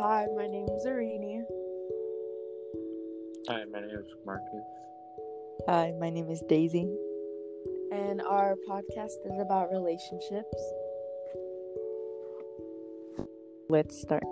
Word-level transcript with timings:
Hi, 0.00 0.26
my 0.36 0.46
name 0.46 0.68
is 0.68 0.86
Ereeny. 0.86 1.42
Hi, 3.48 3.64
my 3.64 3.80
name 3.80 3.90
is 3.98 4.06
Marcus. 4.24 4.64
Hi, 5.66 5.92
my 5.98 6.08
name 6.08 6.30
is 6.30 6.40
Daisy. 6.48 6.88
And 7.90 8.22
our 8.22 8.54
podcast 8.70 9.16
is 9.26 9.40
about 9.40 9.72
relationships. 9.72 10.62
Let's 13.68 14.00
start. 14.00 14.22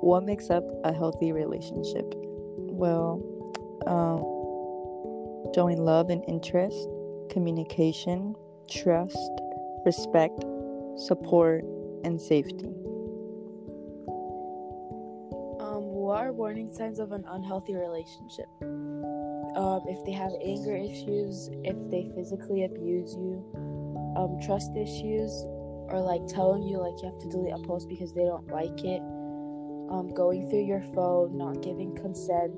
What 0.00 0.24
makes 0.24 0.48
up 0.48 0.64
a 0.84 0.92
healthy 0.94 1.32
relationship? 1.32 2.10
Well, 2.16 3.20
um, 3.86 5.52
showing 5.54 5.84
love 5.84 6.08
and 6.08 6.24
interest, 6.26 6.88
communication, 7.28 8.34
trust, 8.70 9.18
respect, 9.84 10.42
support, 10.96 11.62
and 12.04 12.18
safety. 12.18 12.83
Are 16.24 16.32
warning 16.32 16.72
signs 16.72 16.98
of 16.98 17.12
an 17.12 17.24
unhealthy 17.28 17.74
relationship? 17.74 18.48
Um, 18.62 19.82
if 19.86 20.04
they 20.06 20.12
have 20.12 20.32
anger 20.42 20.74
issues, 20.74 21.50
if 21.62 21.76
they 21.90 22.10
physically 22.14 22.64
abuse 22.64 23.14
you, 23.14 23.44
um, 24.16 24.40
trust 24.40 24.72
issues, 24.74 25.30
or 25.92 26.00
like 26.00 26.26
telling 26.26 26.62
you 26.62 26.78
like 26.78 26.96
you 27.02 27.10
have 27.10 27.20
to 27.20 27.28
delete 27.28 27.52
a 27.52 27.58
post 27.58 27.88
because 27.88 28.14
they 28.14 28.24
don't 28.24 28.48
like 28.48 28.82
it, 28.84 29.02
um, 29.92 30.12
going 30.14 30.48
through 30.48 30.64
your 30.64 30.82
phone, 30.94 31.36
not 31.36 31.60
giving 31.60 31.94
consent, 31.94 32.56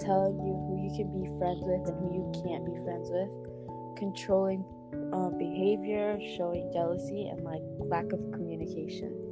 telling 0.00 0.34
you 0.42 0.52
who 0.66 0.82
you 0.82 0.90
can 0.98 1.06
be 1.14 1.30
friends 1.38 1.62
with 1.62 1.86
and 1.86 1.96
who 2.02 2.10
you 2.10 2.26
can't 2.42 2.66
be 2.66 2.74
friends 2.82 3.10
with, 3.14 3.30
controlling 3.96 4.64
uh, 5.12 5.30
behavior, 5.30 6.18
showing 6.36 6.68
jealousy, 6.72 7.28
and 7.28 7.44
like 7.44 7.62
lack 7.78 8.12
of 8.12 8.20
communication. 8.32 9.31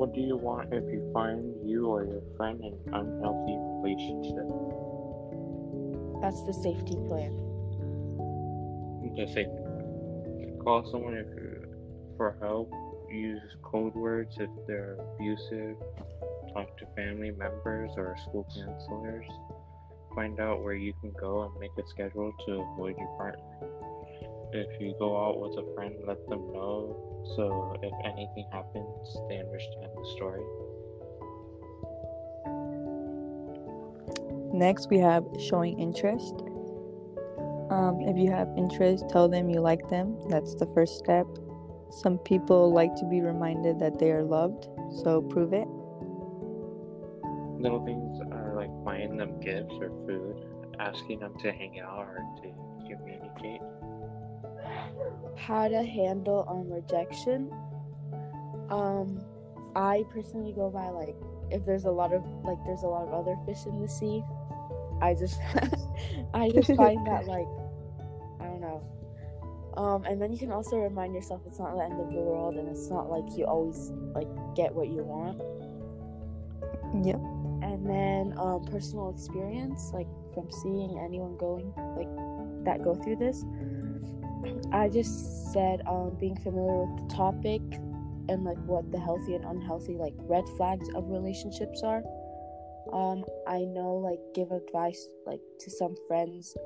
What 0.00 0.14
do 0.14 0.22
you 0.22 0.38
want 0.38 0.72
if 0.72 0.90
you 0.90 1.10
find 1.12 1.52
you 1.62 1.88
or 1.88 2.06
your 2.06 2.22
friend 2.38 2.58
in 2.64 2.72
an 2.72 2.94
unhealthy 2.94 3.52
relationship? 3.84 4.48
That's 6.24 6.40
the 6.48 6.54
safety 6.56 6.96
plan. 7.04 7.36
Just 9.14 9.34
say, 9.34 9.44
call 10.64 10.88
someone 10.90 11.18
if 11.18 11.26
you, 11.36 11.68
for 12.16 12.34
help. 12.40 12.72
Use 13.12 13.42
code 13.62 13.94
words 13.94 14.34
if 14.40 14.48
they're 14.66 14.96
abusive. 15.16 15.76
Talk 16.54 16.78
to 16.78 16.86
family 16.96 17.32
members 17.32 17.90
or 17.98 18.16
school 18.22 18.48
counselors. 18.56 19.26
Find 20.14 20.40
out 20.40 20.64
where 20.64 20.76
you 20.76 20.94
can 21.02 21.12
go 21.20 21.42
and 21.42 21.52
make 21.60 21.72
a 21.76 21.86
schedule 21.90 22.32
to 22.46 22.52
avoid 22.72 22.96
your 22.96 23.18
partner. 23.18 23.99
If 24.52 24.80
you 24.80 24.94
go 24.98 25.16
out 25.24 25.40
with 25.40 25.58
a 25.58 25.74
friend, 25.74 25.94
let 26.06 26.28
them 26.28 26.52
know 26.52 27.10
so 27.36 27.76
if 27.82 27.92
anything 28.04 28.46
happens, 28.50 29.16
they 29.28 29.38
understand 29.38 29.90
the 29.96 30.04
story. 30.16 30.42
Next, 34.52 34.90
we 34.90 34.98
have 34.98 35.24
showing 35.38 35.78
interest. 35.78 36.42
Um, 37.70 38.00
if 38.00 38.16
you 38.16 38.30
have 38.32 38.48
interest, 38.56 39.08
tell 39.08 39.28
them 39.28 39.48
you 39.48 39.60
like 39.60 39.88
them. 39.88 40.18
That's 40.28 40.54
the 40.54 40.66
first 40.74 40.98
step. 40.98 41.26
Some 41.90 42.18
people 42.18 42.72
like 42.72 42.94
to 42.96 43.04
be 43.04 43.20
reminded 43.20 43.78
that 43.78 43.98
they 43.98 44.10
are 44.10 44.24
loved, 44.24 44.68
so 45.02 45.22
prove 45.22 45.52
it. 45.52 45.68
Little 47.60 47.84
things 47.84 48.20
are 48.32 48.54
like 48.56 48.70
buying 48.84 49.16
them 49.16 49.38
gifts 49.40 49.74
or 49.80 49.90
food, 50.06 50.46
asking 50.80 51.20
them 51.20 51.34
to 51.40 51.52
hang 51.52 51.78
out 51.80 51.98
or 51.98 52.24
to 52.42 52.52
communicate. 52.88 53.60
How 55.36 55.68
to 55.68 55.82
handle 55.82 56.44
um 56.48 56.70
rejection. 56.70 57.50
Um, 58.70 59.20
I 59.74 60.04
personally 60.12 60.52
go 60.52 60.70
by 60.70 60.88
like 60.88 61.16
if 61.50 61.64
there's 61.64 61.84
a 61.84 61.90
lot 61.90 62.12
of 62.12 62.24
like 62.44 62.58
there's 62.64 62.82
a 62.82 62.86
lot 62.86 63.08
of 63.08 63.14
other 63.14 63.36
fish 63.46 63.66
in 63.66 63.80
the 63.80 63.88
sea. 63.88 64.22
I 65.00 65.14
just 65.14 65.38
I 66.34 66.50
just 66.50 66.74
find 66.74 67.06
that 67.06 67.26
like 67.26 67.48
I 68.40 68.44
don't 68.44 68.60
know. 68.60 68.82
Um, 69.76 70.04
and 70.04 70.20
then 70.20 70.32
you 70.32 70.38
can 70.38 70.50
also 70.50 70.76
remind 70.76 71.14
yourself 71.14 71.42
it's 71.46 71.58
not 71.58 71.74
the 71.76 71.84
end 71.84 72.00
of 72.00 72.12
the 72.12 72.20
world 72.20 72.56
and 72.56 72.68
it's 72.68 72.90
not 72.90 73.08
like 73.08 73.24
you 73.36 73.44
always 73.44 73.92
like 74.14 74.28
get 74.54 74.74
what 74.74 74.88
you 74.88 75.02
want. 75.04 75.40
Yep. 77.06 77.20
And 77.62 77.88
then 77.88 78.34
um, 78.38 78.64
personal 78.64 79.10
experience, 79.10 79.90
like 79.92 80.08
from 80.34 80.50
seeing 80.50 80.98
anyone 81.04 81.36
going 81.36 81.72
like 81.96 82.08
that 82.64 82.82
go 82.82 82.94
through 82.94 83.16
this. 83.16 83.44
I 84.72 84.88
just 84.88 85.52
said 85.52 85.82
um, 85.86 86.16
being 86.18 86.36
familiar 86.36 86.84
with 86.84 87.08
the 87.08 87.14
topic 87.14 87.60
and 88.28 88.44
like 88.44 88.58
what 88.66 88.90
the 88.92 88.98
healthy 88.98 89.34
and 89.34 89.44
unhealthy 89.44 89.96
like 89.96 90.14
red 90.20 90.44
flags 90.56 90.88
of 90.94 91.10
relationships 91.10 91.82
are. 91.82 92.02
Um, 92.92 93.24
I 93.46 93.60
know 93.60 94.00
like 94.02 94.20
give 94.34 94.50
advice 94.50 95.08
like 95.26 95.40
to 95.60 95.70
some 95.70 95.94
friends 96.08 96.56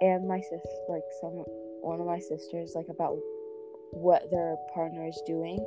and 0.00 0.28
my 0.28 0.40
sis 0.40 0.60
like 0.88 1.02
some 1.20 1.44
one 1.82 2.00
of 2.00 2.06
my 2.06 2.18
sisters 2.18 2.72
like 2.74 2.88
about 2.88 3.18
what 3.92 4.30
their 4.30 4.56
partner 4.74 5.06
is 5.06 5.20
doing 5.26 5.58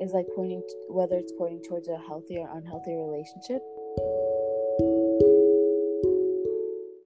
is 0.00 0.12
like 0.12 0.26
pointing 0.36 0.62
whether 0.88 1.16
it's 1.16 1.32
pointing 1.36 1.62
towards 1.68 1.88
a 1.88 1.98
healthy 1.98 2.38
or 2.38 2.48
unhealthy 2.56 2.94
relationship 2.94 3.62